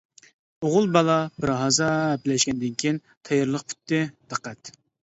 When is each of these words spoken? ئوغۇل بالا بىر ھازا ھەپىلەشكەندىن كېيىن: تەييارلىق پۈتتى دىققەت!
ئوغۇل 0.63 0.87
بالا 0.95 1.17
بىر 1.45 1.53
ھازا 1.59 1.91
ھەپىلەشكەندىن 1.99 2.75
كېيىن: 2.85 3.01
تەييارلىق 3.31 3.71
پۈتتى 3.71 4.07
دىققەت! 4.35 4.79